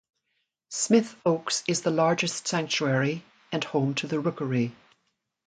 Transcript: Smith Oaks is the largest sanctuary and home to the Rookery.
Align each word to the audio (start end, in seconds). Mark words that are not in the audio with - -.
Smith 0.71 1.15
Oaks 1.27 1.63
is 1.67 1.83
the 1.83 1.91
largest 1.91 2.47
sanctuary 2.47 3.23
and 3.51 3.63
home 3.63 3.93
to 3.93 4.07
the 4.07 4.19
Rookery. 4.19 4.73